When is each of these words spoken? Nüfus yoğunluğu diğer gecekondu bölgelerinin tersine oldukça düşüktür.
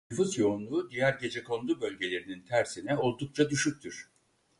Nüfus 0.11 0.37
yoğunluğu 0.37 0.89
diğer 0.89 1.13
gecekondu 1.19 1.81
bölgelerinin 1.81 2.41
tersine 2.41 2.97
oldukça 2.97 3.49
düşüktür. 3.49 4.09